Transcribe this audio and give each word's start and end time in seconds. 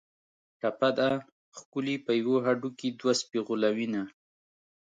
ټپه 0.61 0.89
ده: 0.97 1.09
ښکلي 1.57 1.95
په 2.05 2.11
یوه 2.21 2.37
هډوکي 2.45 2.89
دوه 2.99 3.13
سپي 3.21 3.39
غولوینه 3.47 4.01